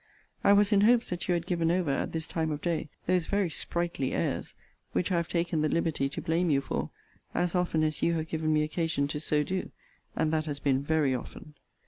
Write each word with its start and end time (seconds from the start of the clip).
I 0.43 0.51
was 0.53 0.71
in 0.71 0.81
hopes 0.81 1.11
that 1.11 1.27
you 1.27 1.35
had 1.35 1.45
given 1.45 1.69
over, 1.69 1.91
at 1.91 2.11
this 2.11 2.25
time 2.25 2.49
of 2.49 2.59
day, 2.61 2.89
those 3.05 3.27
very 3.27 3.51
sprightly 3.51 4.13
airs, 4.13 4.55
which 4.93 5.11
I 5.11 5.17
have 5.17 5.27
taken 5.27 5.61
the 5.61 5.69
liberty 5.69 6.09
to 6.09 6.21
blame 6.23 6.49
you 6.49 6.59
for, 6.59 6.89
as 7.35 7.53
often 7.53 7.83
as 7.83 8.01
you 8.01 8.15
have 8.15 8.27
given 8.27 8.51
me 8.51 8.63
occasion 8.63 9.07
to 9.09 9.19
so 9.19 9.43
do; 9.43 9.69
and 10.15 10.33
that 10.33 10.47
has 10.47 10.59
been 10.59 10.81
very 10.81 11.13
often. 11.13 11.53